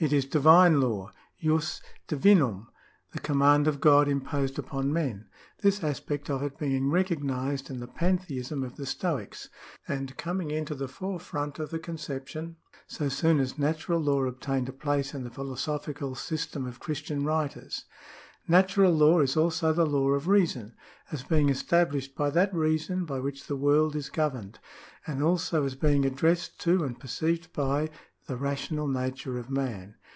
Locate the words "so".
12.86-13.10